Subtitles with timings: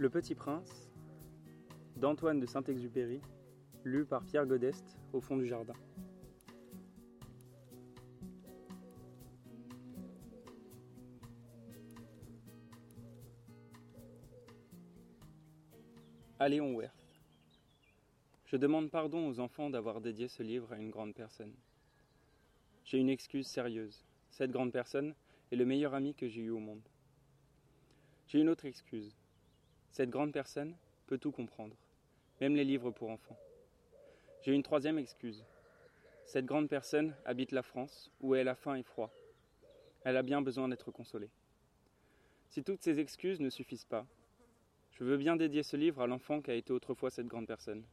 [0.00, 0.90] Le Petit Prince
[1.94, 3.20] d'Antoine de Saint-Exupéry,
[3.84, 5.74] lu par Pierre Godeste au fond du jardin.
[16.40, 16.92] À Léon Werth.
[18.46, 21.54] Je demande pardon aux enfants d'avoir dédié ce livre à une grande personne.
[22.84, 24.04] J'ai une excuse sérieuse.
[24.30, 25.14] Cette grande personne
[25.52, 26.82] est le meilleur ami que j'ai eu au monde.
[28.26, 29.14] J'ai une autre excuse.
[29.94, 30.74] Cette grande personne
[31.06, 31.76] peut tout comprendre,
[32.40, 33.38] même les livres pour enfants.
[34.42, 35.44] J'ai une troisième excuse.
[36.24, 39.12] Cette grande personne habite la France, où elle a faim et froid.
[40.02, 41.30] Elle a bien besoin d'être consolée.
[42.48, 44.04] Si toutes ces excuses ne suffisent pas,
[44.90, 47.84] je veux bien dédier ce livre à l'enfant qui a été autrefois cette grande personne.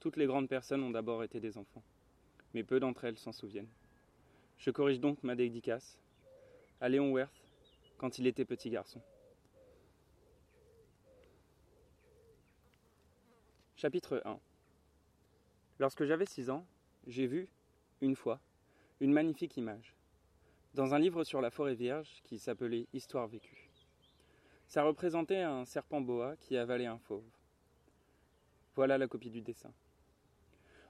[0.00, 1.82] Toutes les grandes personnes ont d'abord été des enfants,
[2.52, 3.72] mais peu d'entre elles s'en souviennent.
[4.58, 5.98] Je corrige donc ma dédicace
[6.82, 7.42] à Léon Werth
[7.96, 9.00] quand il était petit garçon.
[13.82, 14.38] Chapitre 1
[15.80, 16.64] Lorsque j'avais six ans,
[17.08, 17.48] j'ai vu,
[18.00, 18.38] une fois,
[19.00, 19.96] une magnifique image,
[20.74, 23.72] dans un livre sur la forêt vierge qui s'appelait Histoire vécue.
[24.68, 27.26] Ça représentait un serpent boa qui avalait un fauve.
[28.76, 29.72] Voilà la copie du dessin.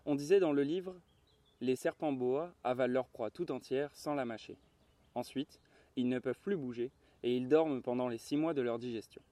[0.05, 0.95] On disait dans le livre
[1.63, 4.59] Les serpents boa avalent leur proie tout entière sans la mâcher.
[5.15, 5.61] Ensuite,
[5.97, 6.91] ils ne peuvent plus bouger
[7.23, 9.23] et ils dorment pendant les six mois de leur digestion.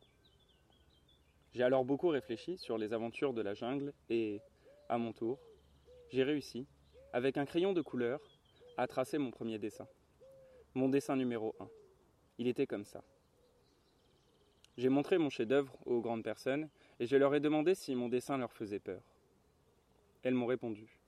[1.52, 4.40] J'ai alors beaucoup réfléchi sur les aventures de la jungle et,
[4.88, 5.38] à mon tour,
[6.10, 6.66] j'ai réussi,
[7.12, 8.20] avec un crayon de couleur,
[8.76, 9.88] à tracer mon premier dessin.
[10.74, 11.68] Mon dessin numéro 1.
[12.38, 13.02] Il était comme ça.
[14.76, 18.38] J'ai montré mon chef-d'œuvre aux grandes personnes et je leur ai demandé si mon dessin
[18.38, 19.02] leur faisait peur.
[20.22, 20.98] Elles m'ont répondu.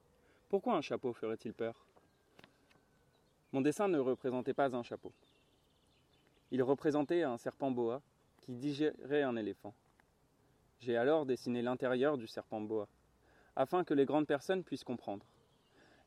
[0.49, 1.87] Pourquoi un chapeau ferait-il peur?
[3.53, 5.13] Mon dessin ne représentait pas un chapeau.
[6.51, 8.03] Il représentait un serpent boa
[8.41, 9.75] qui digérait un éléphant.
[10.83, 12.89] J'ai alors dessiné l'intérieur du serpent boa,
[13.55, 15.25] afin que les grandes personnes puissent comprendre.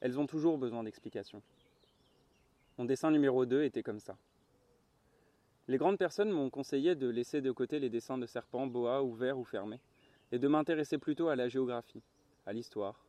[0.01, 1.41] Elles ont toujours besoin d'explications.
[2.77, 4.17] Mon dessin numéro 2 était comme ça.
[5.69, 9.39] Les grandes personnes m'ont conseillé de laisser de côté les dessins de serpents, boa, ouverts
[9.39, 9.79] ou fermés,
[10.33, 12.03] et de m'intéresser plutôt à la géographie,
[12.45, 13.05] à l'histoire,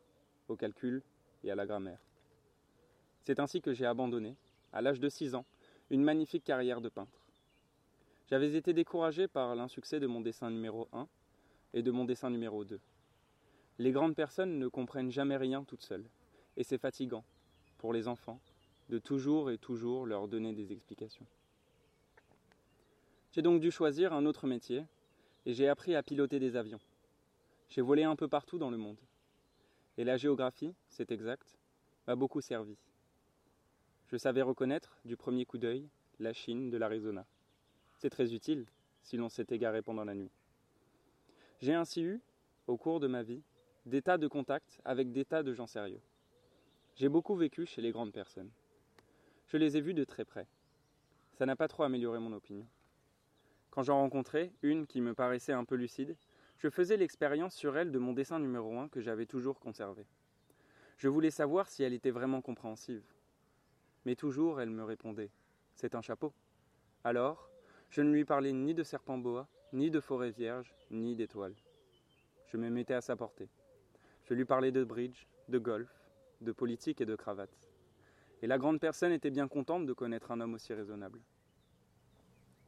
[0.47, 1.03] au calcul
[1.43, 1.99] et à la grammaire.
[3.25, 4.37] C'est ainsi que j'ai abandonné,
[4.73, 5.45] à l'âge de 6 ans,
[5.91, 7.27] une magnifique carrière de peintre.
[8.31, 11.09] J'avais été découragé par l'insuccès de mon dessin numéro 1
[11.77, 12.81] et de mon dessin numéro 2.
[13.79, 16.09] Les grandes personnes ne comprennent jamais rien toutes seules,
[16.57, 17.23] et c'est fatigant,
[17.77, 18.41] pour les enfants,
[18.89, 21.27] de toujours et toujours leur donner des explications.
[23.33, 24.87] J'ai donc dû choisir un autre métier,
[25.45, 26.81] et j'ai appris à piloter des avions.
[27.69, 28.99] J'ai volé un peu partout dans le monde.
[29.99, 31.59] Et la géographie, c'est exact,
[32.07, 32.79] m'a beaucoup servi.
[34.09, 35.87] Je savais reconnaître, du premier coup d'œil,
[36.21, 37.27] la Chine de l'Arizona.
[37.99, 38.65] C'est très utile
[39.03, 40.31] si l'on s'est égaré pendant la nuit.
[41.61, 42.21] J'ai ainsi eu,
[42.67, 43.43] au cours de ma vie,
[43.87, 46.03] des tas de contacts avec des tas de gens sérieux.
[46.97, 48.51] J'ai beaucoup vécu chez les grandes personnes.
[49.47, 50.47] Je les ai vus de très près.
[51.33, 52.67] Ça n'a pas trop amélioré mon opinion.
[53.71, 56.17] Quand j'en rencontrais une qui me paraissait un peu lucide,
[56.59, 60.07] je faisais l'expérience sur elle de mon dessin numéro 1 que j'avais toujours conservé.
[60.99, 63.05] Je voulais savoir si elle était vraiment compréhensive.
[64.05, 65.31] Mais toujours elle me répondait
[65.75, 66.33] C'est un chapeau.
[67.05, 67.51] Alors,
[67.89, 71.57] je ne lui parlais ni de serpent boa, ni de forêt vierge, ni d'étoiles.
[72.47, 73.49] Je me mettais à sa portée.
[74.25, 75.91] Je lui parlais de bridge, de golf,
[76.41, 77.57] de politique et de cravate.
[78.43, 81.21] Et la grande personne était bien contente de connaître un homme aussi raisonnable.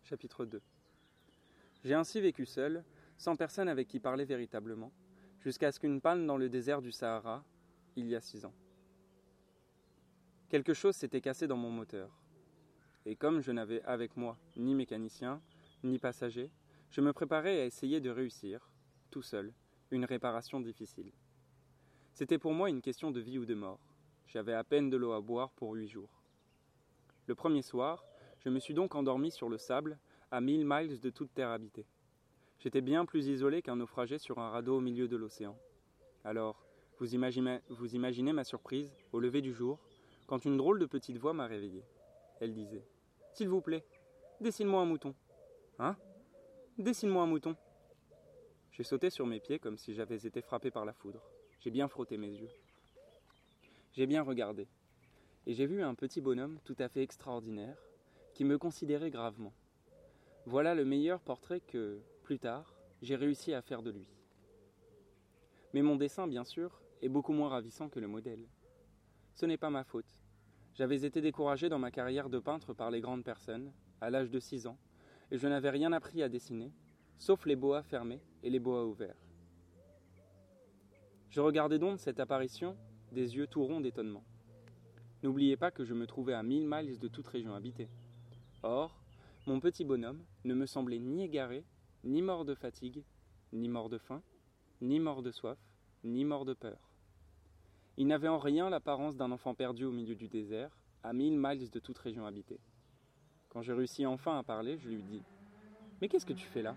[0.03, 0.61] Chapitre 2
[1.85, 2.85] J'ai ainsi vécu seul,
[3.17, 4.93] sans personne avec qui parler véritablement,
[5.41, 7.45] jusqu'à ce qu'une panne dans le désert du Sahara,
[7.97, 8.55] il y a six ans.
[10.49, 12.11] Quelque chose s'était cassé dans mon moteur.
[13.05, 15.43] Et comme je n'avais avec moi ni mécanicien,
[15.83, 16.51] ni passager,
[16.91, 18.71] je me préparais à essayer de réussir,
[19.11, 19.53] tout seul,
[19.91, 21.13] une réparation difficile.
[22.13, 23.81] C'était pour moi une question de vie ou de mort.
[24.27, 26.23] J'avais à peine de l'eau à boire pour huit jours.
[27.27, 28.05] Le premier soir,
[28.41, 29.99] je me suis donc endormi sur le sable,
[30.31, 31.87] à mille miles de toute terre habitée.
[32.59, 35.57] J'étais bien plus isolé qu'un naufragé sur un radeau au milieu de l'océan.
[36.25, 36.65] Alors,
[36.99, 39.79] vous imaginez, ma surprise, au lever du jour,
[40.27, 41.85] quand une drôle de petite voix m'a réveillé.
[42.41, 42.85] Elle disait
[43.33, 43.85] S'il vous plaît,
[44.41, 45.15] dessine-moi un mouton.
[45.79, 45.97] Hein?
[46.79, 47.57] Dessine-moi un mouton.
[48.71, 51.29] J'ai sauté sur mes pieds comme si j'avais été frappé par la foudre.
[51.59, 52.51] J'ai bien frotté mes yeux.
[53.95, 54.69] J'ai bien regardé.
[55.49, 57.77] Et j'ai vu un petit bonhomme tout à fait extraordinaire
[58.33, 59.53] qui me considérait gravement.
[60.47, 64.07] Voilà le meilleur portrait que, plus tard, j'ai réussi à faire de lui.
[65.75, 68.47] Mais mon dessin, bien sûr, est beaucoup moins ravissant que le modèle.
[69.35, 70.23] Ce n'est pas ma faute.
[70.75, 74.39] J'avais été découragé dans ma carrière de peintre par les grandes personnes, à l'âge de
[74.39, 74.79] six ans,
[75.31, 76.73] et je n'avais rien appris à dessiner,
[77.19, 79.17] sauf les boas fermés et les boas ouverts.
[81.31, 82.77] Je regardais donc cette apparition
[83.13, 84.25] des yeux tout ronds d'étonnement.
[85.23, 87.89] N'oubliez pas que je me trouvais à mille miles de toute région habitée.
[88.63, 89.03] Or,
[89.47, 91.65] mon petit bonhomme ne me semblait ni égaré,
[92.05, 93.03] ni mort de fatigue,
[93.53, 94.23] ni mort de faim,
[94.81, 95.59] ni mort de soif,
[96.05, 96.79] ni mort de peur.
[97.97, 100.71] Il n'avait en rien l'apparence d'un enfant perdu au milieu du désert,
[101.03, 102.61] à mille miles de toute région habitée.
[103.59, 105.25] Quand je réussis enfin à parler, je lui dis
[106.01, 106.77] Mais qu'est-ce que tu fais là?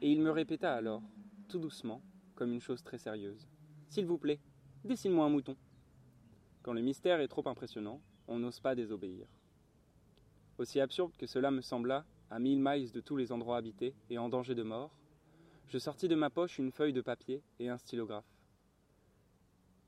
[0.00, 1.02] Et il me répéta alors,
[1.48, 2.00] tout doucement,
[2.36, 3.48] comme une chose très sérieuse
[3.88, 4.38] S'il vous plaît,
[4.84, 5.56] dessine-moi un mouton.
[6.62, 9.26] Quand le mystère est trop impressionnant, on n'ose pas désobéir.
[10.58, 14.18] Aussi absurde que cela me sembla, à mille miles de tous les endroits habités et
[14.18, 14.96] en danger de mort,
[15.66, 18.38] je sortis de ma poche une feuille de papier et un stylographe.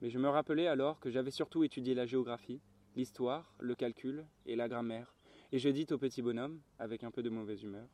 [0.00, 2.60] Mais je me rappelai alors que j'avais surtout étudié la géographie,
[2.96, 5.14] l'histoire, le calcul et la grammaire,
[5.52, 7.86] et je dis au petit bonhomme, avec un peu de mauvaise humeur,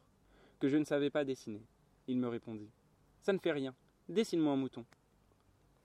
[0.58, 1.62] que je ne savais pas dessiner.
[2.06, 2.70] Il me répondit
[3.22, 3.74] Ça ne fait rien,
[4.08, 4.84] dessine-moi un mouton.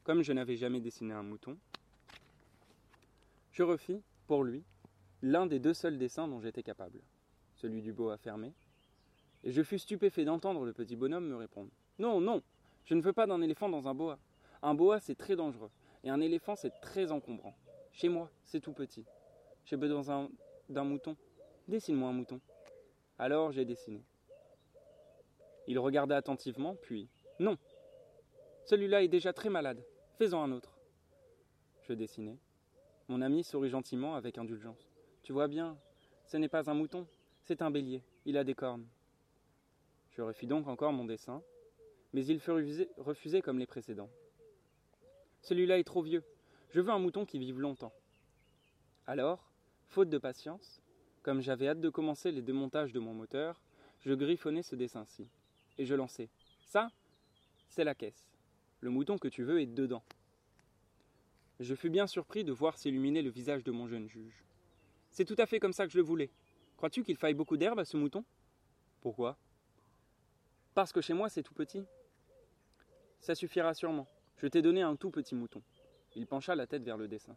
[0.03, 1.57] Comme je n'avais jamais dessiné un mouton,
[3.51, 4.63] je refis, pour lui,
[5.21, 7.01] l'un des deux seuls dessins dont j'étais capable,
[7.55, 8.53] celui du boa fermé,
[9.43, 12.41] et je fus stupéfait d'entendre le petit bonhomme me répondre Non, non,
[12.85, 14.17] je ne veux pas d'un éléphant dans un boa.
[14.61, 15.71] Un boa, c'est très dangereux,
[16.03, 17.55] et un éléphant, c'est très encombrant.
[17.91, 19.05] Chez moi, c'est tout petit.
[19.65, 20.29] J'ai besoin
[20.69, 21.15] d'un mouton.
[21.69, 22.41] Dessine-moi un mouton.
[23.19, 24.03] Alors j'ai dessiné.
[25.67, 27.07] Il regarda attentivement, puis
[27.39, 27.59] Non.
[28.65, 29.85] Celui-là est déjà très malade.
[30.17, 30.79] Fais-en un autre.
[31.83, 32.39] Je dessinai.
[33.07, 34.89] Mon ami sourit gentiment avec indulgence.
[35.21, 35.77] Tu vois bien,
[36.25, 37.05] ce n'est pas un mouton,
[37.43, 38.01] c'est un bélier.
[38.25, 38.87] Il a des cornes.
[40.09, 41.43] Je refis donc encore mon dessin,
[42.13, 44.09] mais il fut refusé, refusé comme les précédents.
[45.43, 46.23] Celui-là est trop vieux.
[46.71, 47.93] Je veux un mouton qui vive longtemps.
[49.05, 49.51] Alors,
[49.85, 50.81] faute de patience,
[51.21, 53.61] comme j'avais hâte de commencer les démontages de mon moteur,
[54.01, 55.27] je griffonnai ce dessin-ci,
[55.77, 56.29] et je lançai.
[56.65, 56.89] Ça,
[57.67, 58.27] c'est la caisse.
[58.81, 60.03] Le mouton que tu veux est dedans.
[61.59, 64.43] Je fus bien surpris de voir s'illuminer le visage de mon jeune juge.
[65.11, 66.29] C'est tout à fait comme ça que je le voulais.
[66.77, 68.23] Crois-tu qu'il faille beaucoup d'herbe à ce mouton?
[69.01, 69.37] Pourquoi?
[70.73, 71.83] Parce que chez moi c'est tout petit.
[73.19, 74.07] Ça suffira sûrement.
[74.37, 75.61] Je t'ai donné un tout petit mouton.
[76.15, 77.35] Il pencha la tête vers le dessin.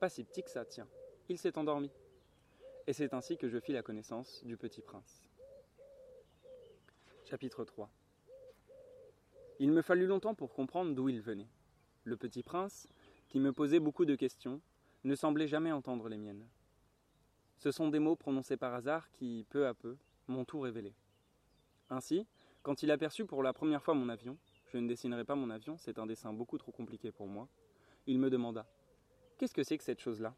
[0.00, 0.88] Pas si petit que ça, tiens.
[1.28, 1.90] Il s'est endormi.
[2.86, 5.22] Et c'est ainsi que je fis la connaissance du petit prince.
[7.24, 7.88] Chapitre 3
[9.58, 11.48] Il me fallut longtemps pour comprendre d'où il venait.
[12.04, 12.86] Le petit prince,
[13.30, 14.60] qui me posait beaucoup de questions,
[15.04, 16.46] ne semblait jamais entendre les miennes.
[17.56, 19.96] Ce sont des mots prononcés par hasard qui, peu à peu,
[20.28, 20.92] m'ont tout révélé.
[21.88, 22.26] Ainsi,
[22.62, 25.78] quand il aperçut pour la première fois mon avion, je ne dessinerai pas mon avion,
[25.78, 27.48] c'est un dessin beaucoup trop compliqué pour moi,
[28.06, 28.66] il me demanda
[29.38, 30.34] Qu'est-ce que c'est que cette chose-là?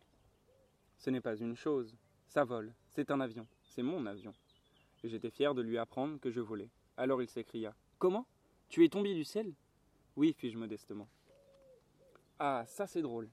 [0.99, 1.97] Ce n'est pas une chose,
[2.37, 4.35] ça vole, c'est un avion, c'est mon avion.
[5.03, 6.69] Et j'étais fier de lui apprendre que je volais.
[6.99, 8.27] Alors il s'écria Comment?
[8.69, 9.55] Tu es tombé du ciel?
[10.17, 11.09] Oui, fis-je modestement.
[12.39, 13.31] Ah, ça c'est drôle.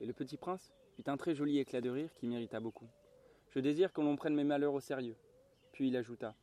[0.00, 2.88] Et le petit prince eut un très joli éclat de rire qui m'irrita beaucoup.
[3.50, 5.16] Je désire que l'on prenne mes malheurs au sérieux.
[5.72, 6.34] Puis il ajouta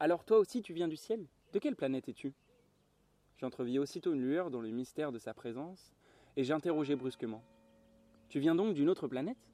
[0.00, 1.24] Alors toi aussi tu viens du ciel?
[1.52, 2.34] De quelle planète es-tu?
[3.36, 5.94] J'entrevis aussitôt une lueur dans le mystère de sa présence,
[6.36, 7.44] et j'interrogeai brusquement
[8.28, 9.48] Tu viens donc d'une autre planète?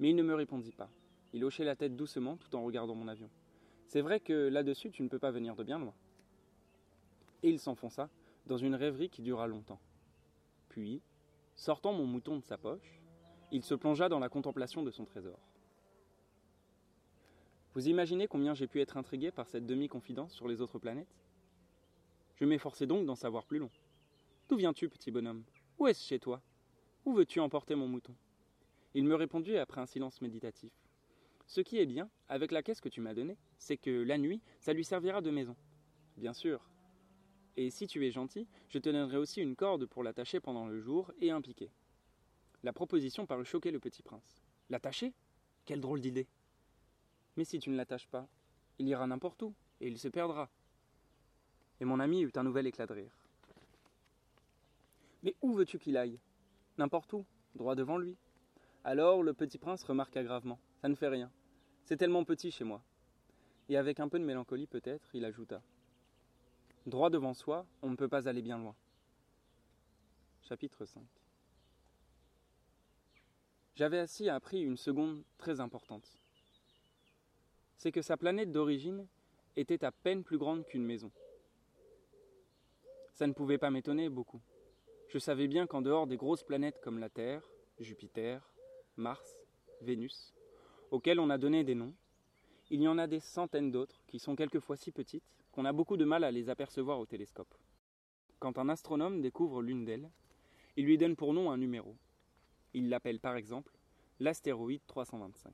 [0.00, 0.90] Mais il ne me répondit pas.
[1.32, 3.30] Il hochait la tête doucement tout en regardant mon avion.
[3.86, 5.94] C'est vrai que là-dessus tu ne peux pas venir de bien loin.
[7.42, 8.08] Et il s'enfonça
[8.46, 9.80] dans une rêverie qui dura longtemps.
[10.70, 11.02] Puis,
[11.54, 13.00] sortant mon mouton de sa poche,
[13.52, 15.38] il se plongea dans la contemplation de son trésor.
[17.74, 21.20] Vous imaginez combien j'ai pu être intrigué par cette demi-confidence sur les autres planètes?
[22.36, 23.70] Je m'efforçai donc d'en savoir plus long.
[24.48, 25.44] D'où viens-tu, petit bonhomme?
[25.78, 26.40] Où est-ce chez toi?
[27.04, 28.14] Où veux-tu emporter mon mouton?
[28.94, 30.72] Il me répondit après un silence méditatif.
[31.46, 34.40] Ce qui est bien, avec la caisse que tu m'as donnée, c'est que la nuit,
[34.58, 35.56] ça lui servira de maison.
[36.16, 36.68] Bien sûr.
[37.56, 40.80] Et si tu es gentil, je te donnerai aussi une corde pour l'attacher pendant le
[40.80, 41.70] jour et un piquet.
[42.62, 44.42] La proposition parut choquer le petit prince.
[44.70, 45.12] L'attacher?
[45.64, 46.26] Quelle drôle d'idée
[47.36, 48.28] Mais si tu ne l'attaches pas,
[48.78, 50.50] il ira n'importe où, et il se perdra.
[51.80, 53.12] Et mon ami eut un nouvel éclat de rire.
[55.22, 56.18] Mais où veux-tu qu'il aille?
[56.78, 58.16] N'importe où, droit devant lui.
[58.84, 60.58] Alors le petit prince remarqua gravement.
[60.80, 61.30] Ça ne fait rien.
[61.84, 62.82] C'est tellement petit chez moi.
[63.68, 65.62] Et avec un peu de mélancolie peut-être, il ajouta.
[66.86, 68.74] Droit devant soi, on ne peut pas aller bien loin.
[70.42, 71.02] Chapitre 5
[73.76, 76.18] J'avais ainsi appris une seconde très importante.
[77.76, 79.06] C'est que sa planète d'origine
[79.56, 81.10] était à peine plus grande qu'une maison.
[83.12, 84.40] Ça ne pouvait pas m'étonner beaucoup.
[85.08, 87.42] Je savais bien qu'en dehors des grosses planètes comme la Terre,
[87.78, 88.50] Jupiter,
[89.00, 89.36] Mars,
[89.80, 90.32] Vénus,
[90.90, 91.94] auxquels on a donné des noms,
[92.70, 95.96] il y en a des centaines d'autres qui sont quelquefois si petites qu'on a beaucoup
[95.96, 97.52] de mal à les apercevoir au télescope.
[98.38, 100.10] Quand un astronome découvre l'une d'elles,
[100.76, 101.96] il lui donne pour nom un numéro.
[102.74, 103.72] Il l'appelle par exemple
[104.20, 105.52] l'astéroïde 325.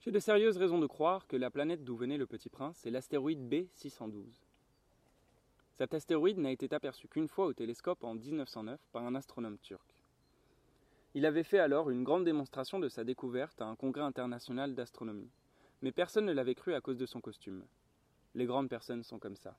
[0.00, 2.90] J'ai de sérieuses raisons de croire que la planète d'où venait le Petit Prince est
[2.90, 4.46] l'astéroïde B612.
[5.74, 9.99] Cet astéroïde n'a été aperçu qu'une fois au télescope en 1909 par un astronome turc.
[11.14, 15.30] Il avait fait alors une grande démonstration de sa découverte à un congrès international d'astronomie,
[15.82, 17.64] mais personne ne l'avait cru à cause de son costume.
[18.36, 19.56] Les grandes personnes sont comme ça.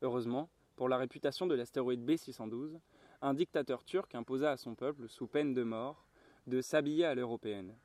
[0.00, 2.80] Heureusement, pour la réputation de l'astéroïde B612,
[3.20, 6.06] un dictateur turc imposa à son peuple, sous peine de mort,
[6.46, 7.76] de s'habiller à l'européenne.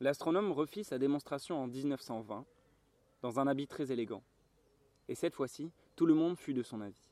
[0.00, 2.44] L'astronome refit sa démonstration en 1920,
[3.22, 4.24] dans un habit très élégant.
[5.08, 7.09] Et cette fois-ci, tout le monde fut de son avis.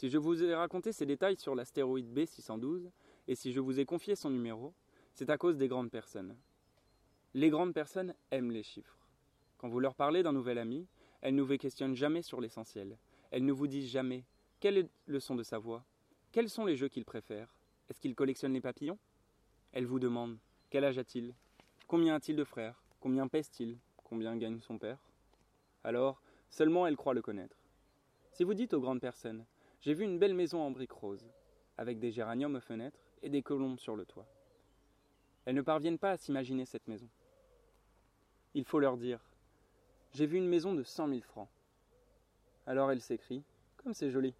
[0.00, 2.90] Si je vous ai raconté ces détails sur l'astéroïde B612,
[3.28, 4.72] et si je vous ai confié son numéro,
[5.12, 6.38] c'est à cause des grandes personnes.
[7.34, 8.96] Les grandes personnes aiment les chiffres.
[9.58, 10.86] Quand vous leur parlez d'un nouvel ami,
[11.20, 12.96] elles ne vous questionnent jamais sur l'essentiel.
[13.30, 14.24] Elles ne vous disent jamais
[14.58, 15.84] quel est le son de sa voix,
[16.32, 17.54] quels sont les jeux qu'il préfère,
[17.90, 18.98] est-ce qu'il collectionne les papillons?
[19.72, 20.38] Elles vous demandent
[20.70, 21.34] quel âge a-t-il,
[21.88, 25.10] combien a-t-il de frères, combien pèse-t-il, combien gagne son père?
[25.84, 27.58] Alors, seulement elles croient le connaître.
[28.32, 29.44] Si vous dites aux grandes personnes
[29.80, 31.26] j'ai vu une belle maison en briques roses,
[31.78, 34.26] avec des géraniums aux fenêtres et des colombes sur le toit.
[35.46, 37.08] Elles ne parviennent pas à s'imaginer cette maison.
[38.52, 39.20] Il faut leur dire
[40.12, 41.48] J'ai vu une maison de cent mille francs.
[42.66, 43.42] Alors elles s'écrient
[43.78, 44.34] Comme c'est joli.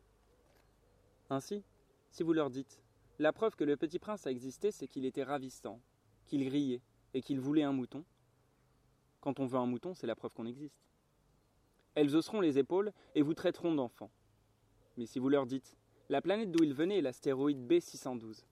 [1.31, 1.63] Ainsi,
[2.11, 2.83] si vous leur dites
[3.19, 5.81] La preuve que le petit prince a existé, c'est qu'il était ravissant,
[6.27, 6.83] qu'il grillait
[7.15, 8.05] et qu'il voulait un mouton.
[9.23, 10.85] Quand on veut un mouton, c'est la preuve qu'on existe.
[11.95, 14.11] Elles hausseront les épaules et vous traiteront d'enfant.
[14.97, 15.77] Mais si vous leur dites
[16.11, 18.45] la planète d'où ils venaient est l'astéroïde B612,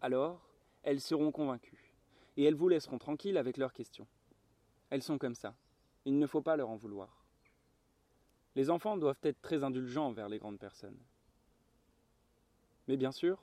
[0.00, 0.50] alors
[0.82, 1.94] elles seront convaincues,
[2.36, 4.08] et elles vous laisseront tranquille avec leurs questions.
[4.90, 5.54] Elles sont comme ça,
[6.04, 7.24] il ne faut pas leur en vouloir.
[8.56, 10.98] Les enfants doivent être très indulgents envers les grandes personnes.
[12.88, 13.42] Mais bien sûr,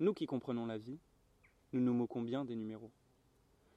[0.00, 0.98] nous qui comprenons la vie,
[1.72, 2.90] nous nous moquons bien des numéros.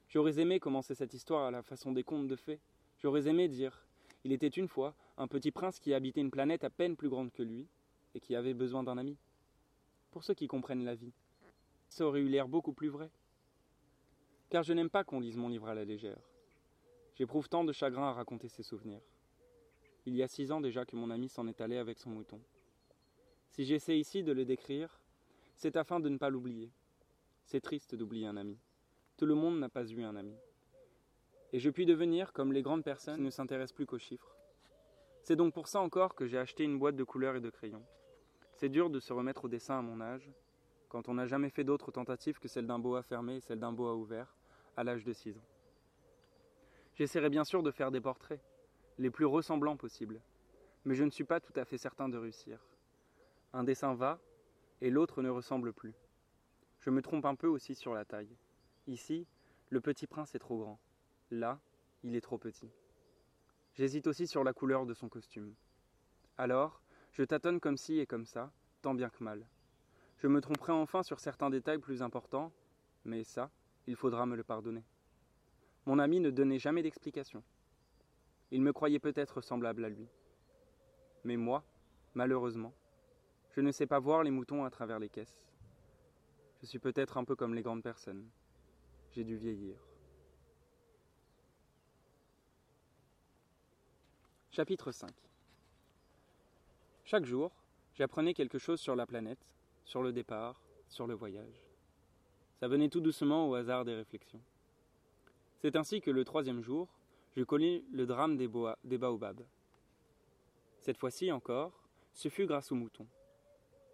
[0.08, 2.60] J'aurais aimé commencer cette histoire à la façon des contes de fées.
[2.98, 3.86] J'aurais aimé dire
[4.24, 7.32] Il était une fois un petit prince qui habitait une planète à peine plus grande
[7.32, 7.68] que lui,
[8.14, 9.16] et qui avait besoin d'un ami.
[10.10, 11.12] Pour ceux qui comprennent la vie,
[11.88, 13.10] ça aurait eu l'air beaucoup plus vrai.
[14.50, 16.20] Car je n'aime pas qu'on lise mon livre à la légère.
[17.14, 19.02] J'éprouve tant de chagrin à raconter ces souvenirs.
[20.04, 22.40] Il y a six ans déjà que mon ami s'en est allé avec son mouton.
[23.50, 25.00] Si j'essaie ici de le décrire,
[25.54, 26.70] c'est afin de ne pas l'oublier.
[27.44, 28.58] C'est triste d'oublier un ami.
[29.16, 30.34] Tout le monde n'a pas eu un ami.
[31.52, 34.34] Et je puis devenir comme les grandes personnes qui ne s'intéressent plus qu'aux chiffres.
[35.22, 37.84] C'est donc pour ça encore que j'ai acheté une boîte de couleurs et de crayons.
[38.62, 40.30] C'est dur de se remettre au dessin à mon âge,
[40.88, 43.72] quand on n'a jamais fait d'autres tentatives que celle d'un boa fermé et celle d'un
[43.72, 44.36] boa ouvert,
[44.76, 45.44] à l'âge de 6 ans.
[46.94, 48.40] J'essaierai bien sûr de faire des portraits,
[48.98, 50.20] les plus ressemblants possibles,
[50.84, 52.64] mais je ne suis pas tout à fait certain de réussir.
[53.52, 54.20] Un dessin va,
[54.80, 55.96] et l'autre ne ressemble plus.
[56.78, 58.36] Je me trompe un peu aussi sur la taille.
[58.86, 59.26] Ici,
[59.70, 60.78] le petit prince est trop grand.
[61.32, 61.58] Là,
[62.04, 62.70] il est trop petit.
[63.74, 65.52] J'hésite aussi sur la couleur de son costume.
[66.38, 66.81] Alors,
[67.12, 68.50] je tâtonne comme ci et comme ça,
[68.80, 69.46] tant bien que mal.
[70.18, 72.52] Je me tromperai enfin sur certains détails plus importants,
[73.04, 73.50] mais ça,
[73.86, 74.84] il faudra me le pardonner.
[75.84, 77.42] Mon ami ne donnait jamais d'explication.
[78.50, 80.08] Il me croyait peut-être semblable à lui.
[81.24, 81.64] Mais moi,
[82.14, 82.72] malheureusement,
[83.50, 85.46] je ne sais pas voir les moutons à travers les caisses.
[86.60, 88.28] Je suis peut-être un peu comme les grandes personnes.
[89.10, 89.76] J'ai dû vieillir.
[94.50, 95.31] Chapitre 5
[97.12, 97.52] chaque jour,
[97.92, 99.54] j'apprenais quelque chose sur la planète,
[99.84, 101.62] sur le départ, sur le voyage.
[102.58, 104.40] Ça venait tout doucement au hasard des réflexions.
[105.58, 106.88] C'est ainsi que le troisième jour,
[107.36, 109.44] je connus le drame des, baobabs.
[110.80, 113.08] Cette fois-ci encore, ce fut grâce aux moutons.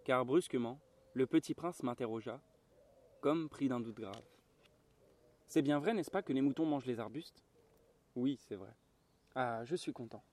[0.05, 0.79] Car brusquement,
[1.13, 2.39] le petit prince m'interrogea,
[3.19, 4.23] comme pris d'un doute grave.
[5.45, 7.43] C'est bien vrai, n'est-ce pas, que les moutons mangent les arbustes?
[8.15, 8.73] Oui, c'est vrai.
[9.35, 10.23] Ah, je suis content.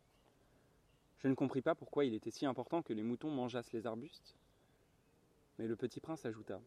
[1.18, 4.36] Je ne compris pas pourquoi il était si important que les moutons mangeassent les arbustes.
[5.58, 6.60] Mais le petit prince ajouta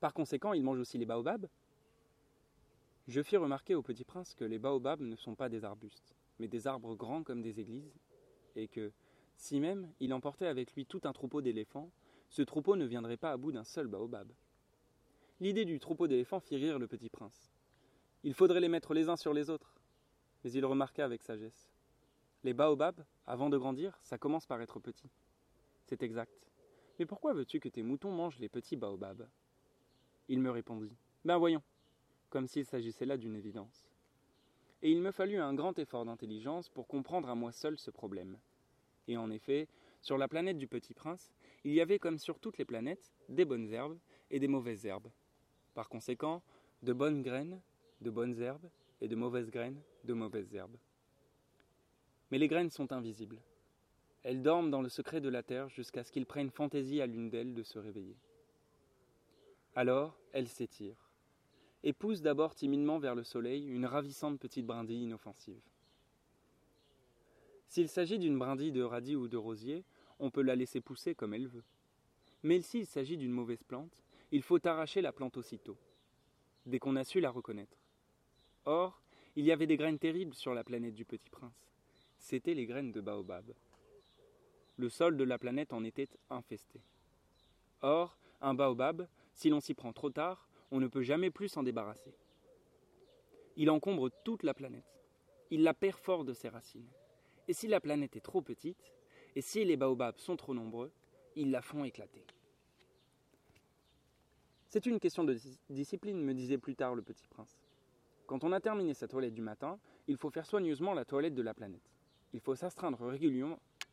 [0.00, 1.48] Par conséquent, ils mangent aussi les baobabs
[3.06, 6.48] Je fis remarquer au petit prince que les baobabs ne sont pas des arbustes, mais
[6.48, 7.94] des arbres grands comme des églises,
[8.56, 8.92] et que,
[9.36, 11.90] si même il emportait avec lui tout un troupeau d'éléphants,
[12.28, 14.32] ce troupeau ne viendrait pas à bout d'un seul baobab.
[15.40, 17.52] L'idée du troupeau d'éléphants fit rire le petit prince.
[18.24, 19.76] Il faudrait les mettre les uns sur les autres.
[20.42, 21.70] Mais il remarqua avec sagesse.
[22.44, 25.10] Les baobabs, avant de grandir, ça commence par être petit.
[25.86, 26.32] C'est exact.
[26.98, 29.28] Mais pourquoi veux-tu que tes moutons mangent les petits baobabs?
[30.28, 30.96] Il me répondit.
[31.24, 31.62] Ben voyons.
[32.30, 33.88] comme s'il s'agissait là d'une évidence.
[34.82, 38.38] Et il me fallut un grand effort d'intelligence pour comprendre à moi seul ce problème.
[39.08, 39.66] Et en effet,
[40.02, 41.32] sur la planète du Petit Prince,
[41.64, 43.98] il y avait comme sur toutes les planètes des bonnes herbes
[44.30, 45.10] et des mauvaises herbes.
[45.74, 46.42] Par conséquent,
[46.82, 47.60] de bonnes graines,
[48.00, 48.68] de bonnes herbes,
[49.00, 50.76] et de mauvaises graines, de mauvaises herbes.
[52.30, 53.40] Mais les graines sont invisibles.
[54.22, 57.30] Elles dorment dans le secret de la terre jusqu'à ce qu'il prenne fantaisie à l'une
[57.30, 58.16] d'elles de se réveiller.
[59.74, 61.08] Alors, elles s'étirent,
[61.84, 65.62] et poussent d'abord timidement vers le soleil une ravissante petite brindille inoffensive.
[67.68, 69.84] S'il s'agit d'une brindille de radis ou de rosier,
[70.18, 71.64] on peut la laisser pousser comme elle veut.
[72.42, 75.76] Mais s'il s'agit d'une mauvaise plante, il faut arracher la plante aussitôt,
[76.66, 77.78] dès qu'on a su la reconnaître.
[78.64, 79.00] Or,
[79.36, 81.52] il y avait des graines terribles sur la planète du Petit Prince.
[82.18, 83.52] C'étaient les graines de baobab.
[84.76, 86.80] Le sol de la planète en était infesté.
[87.80, 91.62] Or, un baobab, si l'on s'y prend trop tard, on ne peut jamais plus s'en
[91.62, 92.14] débarrasser.
[93.56, 94.84] Il encombre toute la planète.
[95.50, 96.90] Il la perfore de ses racines.
[97.48, 98.92] Et si la planète est trop petite,
[99.34, 100.92] et si les baobabs sont trop nombreux,
[101.34, 102.24] ils la font éclater.
[104.68, 105.36] C'est une question de
[105.70, 107.58] discipline, me disait plus tard le petit prince.
[108.26, 111.42] Quand on a terminé sa toilette du matin, il faut faire soigneusement la toilette de
[111.42, 111.97] la planète.
[112.32, 113.06] Il faut s'astreindre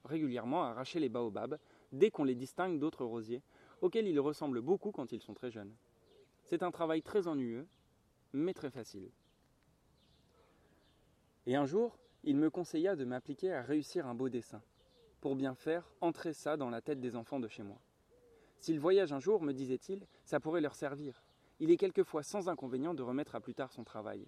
[0.04, 1.58] régulièrement, à arracher les baobabs
[1.92, 3.42] dès qu'on les distingue d'autres rosiers,
[3.82, 5.74] auxquels ils ressemblent beaucoup quand ils sont très jeunes.
[6.44, 7.68] C'est un travail très ennuyeux,
[8.34, 9.10] mais très facile.
[11.46, 14.62] Et un jour, il me conseilla de m'appliquer à réussir un beau dessin,
[15.22, 17.80] pour bien faire entrer ça dans la tête des enfants de chez moi.
[18.58, 21.24] S'ils voyagent un jour, me disait-il, ça pourrait leur servir.
[21.60, 24.26] Il est quelquefois sans inconvénient de remettre à plus tard son travail.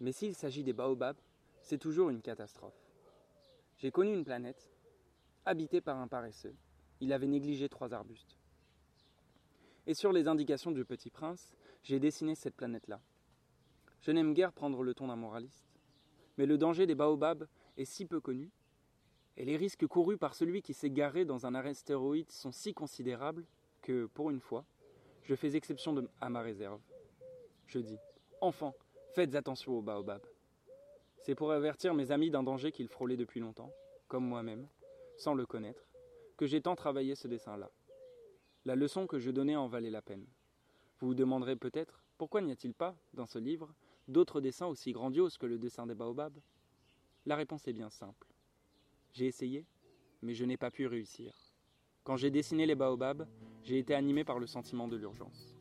[0.00, 1.20] Mais s'il s'agit des baobabs,
[1.60, 2.85] c'est toujours une catastrophe.
[3.78, 4.70] J'ai connu une planète,
[5.44, 6.54] habitée par un paresseux.
[7.00, 8.38] Il avait négligé trois arbustes.
[9.86, 13.00] Et sur les indications du petit prince, j'ai dessiné cette planète-là.
[14.00, 15.66] Je n'aime guère prendre le ton d'un moraliste,
[16.38, 18.50] mais le danger des baobabs est si peu connu,
[19.36, 23.44] et les risques courus par celui qui s'est garé dans un astéroïde sont si considérables
[23.82, 24.64] que, pour une fois,
[25.22, 26.80] je fais exception à ma réserve.
[27.66, 27.98] Je dis
[28.40, 28.74] Enfants,
[29.14, 30.26] faites attention aux baobabs.
[31.26, 33.72] C'est pour avertir mes amis d'un danger qu'ils frôlaient depuis longtemps,
[34.06, 34.68] comme moi-même,
[35.16, 35.88] sans le connaître,
[36.36, 37.68] que j'ai tant travaillé ce dessin-là.
[38.64, 40.24] La leçon que je donnais en valait la peine.
[41.00, 43.74] Vous vous demanderez peut-être pourquoi n'y a-t-il pas, dans ce livre,
[44.06, 46.38] d'autres dessins aussi grandioses que le dessin des baobabs?
[47.24, 48.28] La réponse est bien simple.
[49.12, 49.66] J'ai essayé,
[50.22, 51.34] mais je n'ai pas pu réussir.
[52.04, 53.26] Quand j'ai dessiné les baobabs,
[53.64, 55.55] j'ai été animé par le sentiment de l'urgence.